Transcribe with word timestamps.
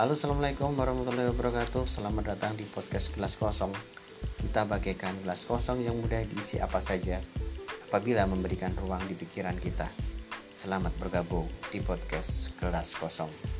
Halo 0.00 0.16
Assalamualaikum 0.16 0.80
warahmatullahi 0.80 1.28
wabarakatuh. 1.28 1.84
Selamat 1.84 2.32
datang 2.32 2.56
di 2.56 2.64
podcast 2.64 3.12
Gelas 3.12 3.36
Kosong. 3.36 3.68
Kita 4.40 4.64
bagaikan 4.64 5.12
gelas 5.20 5.44
kosong 5.44 5.84
yang 5.84 5.92
mudah 6.00 6.24
diisi 6.24 6.56
apa 6.56 6.80
saja 6.80 7.20
Apabila 7.84 8.24
memberikan 8.24 8.72
ruang 8.80 9.04
di 9.04 9.12
pikiran 9.12 9.60
kita. 9.60 9.92
Selamat 10.56 10.96
bergabung 10.96 11.52
di 11.68 11.84
podcast 11.84 12.56
Gelas 12.56 12.96
Kosong. 12.96 13.59